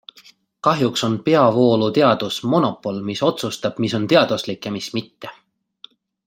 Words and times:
Kahjuks 0.67 1.03
on 1.07 1.17
peavooluteadus 1.27 2.39
monopol, 2.53 2.97
mis 3.11 3.23
otsustab, 3.31 3.79
mis 3.85 3.95
on 4.01 4.09
teaduslik 4.15 4.71
ja 4.71 4.75
mis 4.79 4.91
mitte. 5.01 5.37